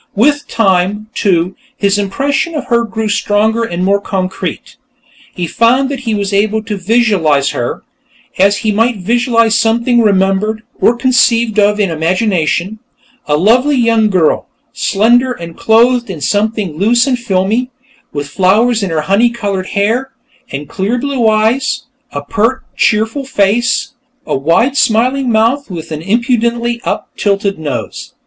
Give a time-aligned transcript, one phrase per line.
[0.15, 4.75] With time, too, his impression of her grew stronger and more concrete.
[5.35, 7.83] He found that he was able to visualize her,
[8.39, 12.79] as he might visualize something remembered, or conceived of in imagination
[13.27, 17.69] a lovely young girl, slender and clothed in something loose and filmy,
[18.11, 20.09] with flowers in her honey colored hair,
[20.51, 23.93] and clear blue eyes, a pert, cheerful face,
[24.25, 28.15] a wide, smiling mouth and an impudently up tilted nose.